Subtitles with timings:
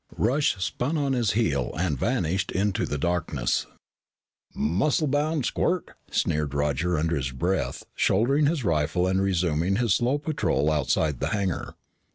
[0.17, 3.67] Rush spun on his heel and vanished into the darkness.
[4.51, 9.93] "Blasted muscle bound squirt!" sneered Roger under his breath, shouldering his rifle and resuming his
[9.93, 11.75] slow patrol outside the hangar.